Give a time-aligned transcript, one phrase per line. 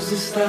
[0.00, 0.46] Deus está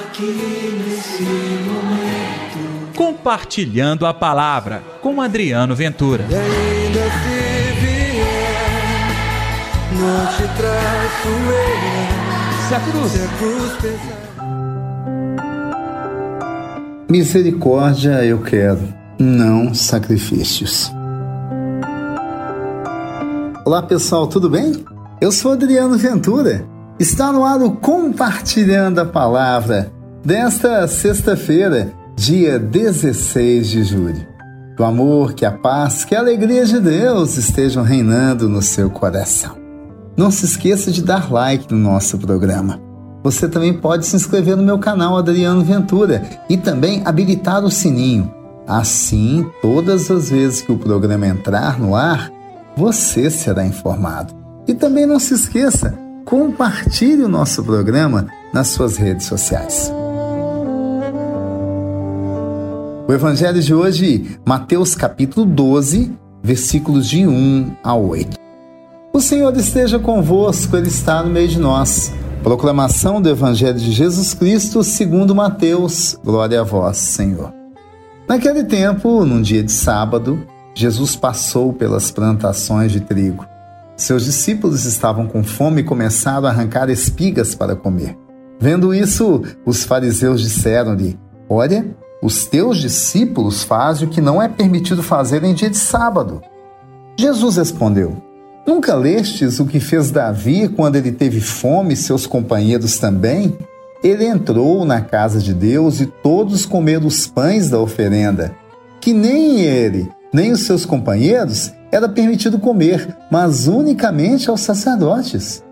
[0.00, 2.94] aqui nesse momento.
[2.94, 6.24] Compartilhando a palavra com Adriano Ventura.
[6.30, 8.22] E ainda se vier,
[9.98, 11.82] não te traço eu.
[12.68, 14.22] Se a cruz, Se a cruz pesar.
[17.10, 20.92] Misericórdia eu quero, não sacrifícios.
[23.64, 24.84] Olá pessoal, tudo bem?
[25.20, 26.71] Eu sou Adriano Ventura.
[27.02, 29.92] Está no ar o Compartilhando a Palavra
[30.24, 34.24] desta sexta-feira, dia 16 de julho.
[34.76, 38.88] Que o amor, que a paz, que a alegria de Deus estejam reinando no seu
[38.88, 39.56] coração.
[40.16, 42.80] Não se esqueça de dar like no nosso programa.
[43.24, 48.32] Você também pode se inscrever no meu canal Adriano Ventura e também habilitar o sininho.
[48.64, 52.30] Assim, todas as vezes que o programa entrar no ar,
[52.76, 54.32] você será informado.
[54.68, 59.92] E também não se esqueça, compartilhe o nosso programa nas suas redes sociais.
[63.08, 66.12] O evangelho de hoje, Mateus capítulo 12,
[66.42, 68.38] versículos de 1 a 8.
[69.12, 72.12] O Senhor esteja convosco, Ele está no meio de nós.
[72.42, 76.18] Proclamação do Evangelho de Jesus Cristo segundo Mateus.
[76.24, 77.52] Glória a vós, Senhor.
[78.26, 83.46] Naquele tempo, num dia de sábado, Jesus passou pelas plantações de trigo.
[84.02, 88.18] Seus discípulos estavam com fome e começaram a arrancar espigas para comer.
[88.58, 91.16] Vendo isso, os fariseus disseram-lhe:
[91.48, 91.86] Olha,
[92.20, 96.42] os teus discípulos fazem o que não é permitido fazer em dia de sábado.
[97.16, 98.20] Jesus respondeu:
[98.66, 103.56] Nunca lestes o que fez Davi quando ele teve fome e seus companheiros também?
[104.02, 108.52] Ele entrou na casa de Deus e todos comeram os pães da oferenda,
[109.00, 115.62] que nem ele, nem os seus companheiros era permitido comer, mas unicamente aos sacerdotes.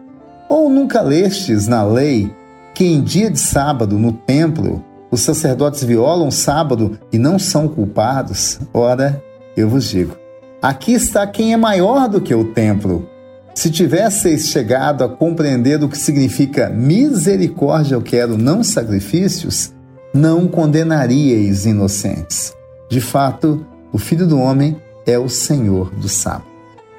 [0.51, 2.31] Ou nunca lestes na lei
[2.75, 7.67] que em dia de sábado no templo os sacerdotes violam o sábado e não são
[7.67, 8.61] culpados?
[8.73, 9.23] Ora,
[9.57, 10.17] eu vos digo:
[10.61, 13.09] aqui está quem é maior do que o templo.
[13.55, 19.73] Se tivesseis chegado a compreender o que significa misericórdia eu quero, não sacrifícios,
[20.15, 22.55] não condenaríeis inocentes.
[22.89, 24.77] De fato, o Filho do Homem
[25.11, 26.45] é o Senhor do sábado.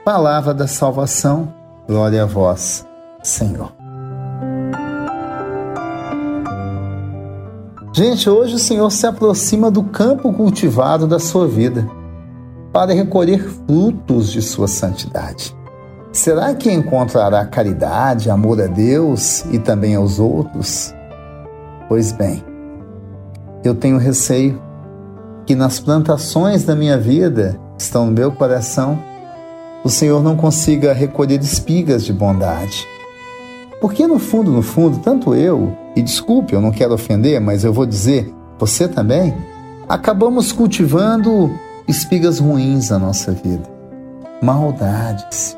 [0.04, 1.54] Palavra da salvação,
[1.88, 2.86] glória a vós,
[3.24, 3.72] Senhor.
[7.94, 11.88] Gente, hoje o Senhor se aproxima do campo cultivado da sua vida
[12.72, 15.56] para recolher frutos de sua santidade.
[16.12, 20.94] Será que encontrará caridade, amor a Deus e também aos outros?
[21.88, 22.44] Pois bem,
[23.64, 24.62] eu tenho receio
[25.46, 29.02] que nas plantações da minha vida estão no meu coração,
[29.84, 32.88] o Senhor não consiga recolher espigas de bondade.
[33.80, 37.74] Porque no fundo, no fundo, tanto eu, e desculpe, eu não quero ofender, mas eu
[37.74, 39.36] vou dizer, você também,
[39.90, 41.52] acabamos cultivando
[41.88, 43.68] espigas ruins na nossa vida,
[44.42, 45.58] maldades,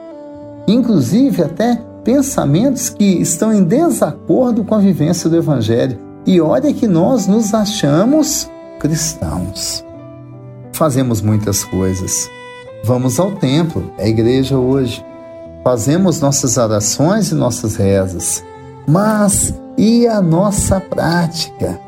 [0.68, 6.00] inclusive até pensamentos que estão em desacordo com a vivência do Evangelho.
[6.26, 9.84] E olha que nós nos achamos cristãos.
[10.74, 12.30] Fazemos muitas coisas.
[12.84, 15.06] Vamos ao templo, a igreja hoje.
[15.64, 18.44] Fazemos nossas orações e nossas rezas.
[18.88, 21.80] Mas e a nossa prática?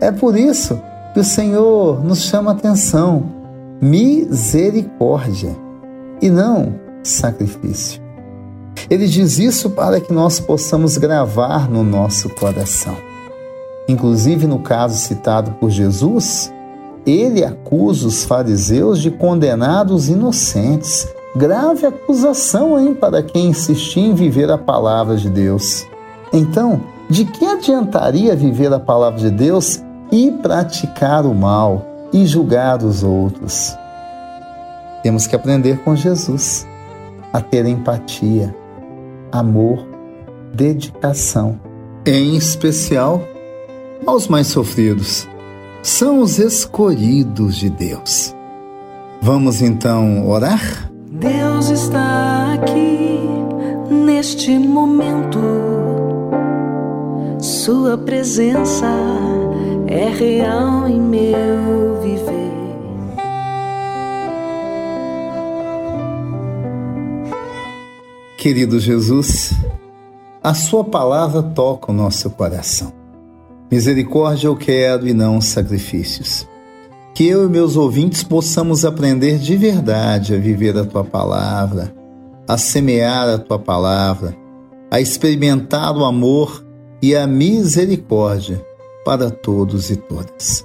[0.00, 0.80] É por isso
[1.12, 3.22] que o Senhor nos chama atenção.
[3.80, 5.54] Misericórdia
[6.22, 8.02] e não sacrifício.
[8.88, 12.96] Ele diz isso para que nós possamos gravar no nosso coração.
[13.86, 16.50] Inclusive, no caso citado por Jesus,
[17.06, 21.06] ele acusa os fariseus de condenados inocentes.
[21.36, 25.84] Grave acusação, hein, para quem insistir em viver a palavra de Deus.
[26.32, 32.82] Então, de que adiantaria viver a palavra de Deus e praticar o mal e julgar
[32.82, 33.76] os outros?
[35.02, 36.66] Temos que aprender com Jesus
[37.32, 38.54] a ter empatia,
[39.30, 39.84] amor,
[40.54, 41.60] dedicação,
[42.06, 43.20] em especial
[44.06, 45.28] aos mais sofridos.
[45.84, 48.34] São os escolhidos de Deus.
[49.20, 50.90] Vamos então orar?
[51.10, 53.20] Deus está aqui
[53.90, 55.38] neste momento.
[57.38, 58.86] Sua presença
[59.86, 62.54] é real em meu viver.
[68.38, 69.52] Querido Jesus,
[70.42, 73.03] a Sua palavra toca o nosso coração.
[73.74, 76.46] Misericórdia eu quero e não sacrifícios.
[77.12, 81.92] Que eu e meus ouvintes possamos aprender de verdade a viver a Tua palavra,
[82.46, 84.32] a semear a Tua palavra,
[84.92, 86.64] a experimentar o amor
[87.02, 88.64] e a misericórdia
[89.04, 90.64] para todos e todas.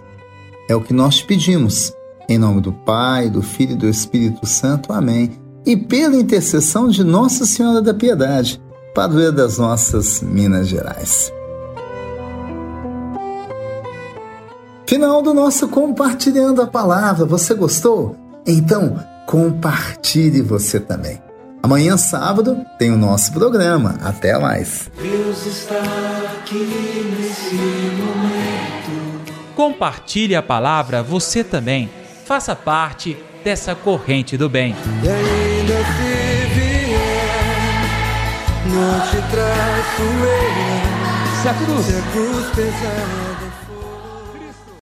[0.69, 1.91] É o que nós te pedimos.
[2.29, 4.93] Em nome do Pai, do Filho e do Espírito Santo.
[4.93, 5.31] Amém.
[5.65, 8.61] E pela intercessão de Nossa Senhora da Piedade,
[8.93, 11.33] padroeira das nossas Minas Gerais.
[14.89, 17.23] Final do nosso Compartilhando a Palavra.
[17.23, 18.15] Você gostou?
[18.43, 21.21] Então, compartilhe você também.
[21.61, 23.99] Amanhã, sábado, tem o nosso programa.
[24.01, 24.89] Até mais.
[24.99, 25.75] Deus está
[26.33, 27.53] aqui nesse
[28.01, 29.29] momento.
[29.55, 31.87] Compartilhe a palavra você também.
[32.25, 34.75] Faça parte dessa corrente do bem.
[35.03, 36.97] E ainda se vier,
[38.65, 41.39] não te traço eu.
[41.43, 43.28] Se a cruz Se a cruz pesar.